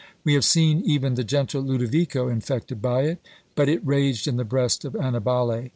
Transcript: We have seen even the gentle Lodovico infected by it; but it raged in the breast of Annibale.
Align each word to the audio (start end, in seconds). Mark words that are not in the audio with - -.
We 0.23 0.33
have 0.33 0.43
seen 0.43 0.81
even 0.83 1.13
the 1.13 1.23
gentle 1.23 1.61
Lodovico 1.61 2.27
infected 2.27 2.81
by 2.81 3.03
it; 3.03 3.19
but 3.53 3.69
it 3.69 3.85
raged 3.85 4.27
in 4.27 4.37
the 4.37 4.43
breast 4.43 4.83
of 4.83 4.95
Annibale. 4.95 5.69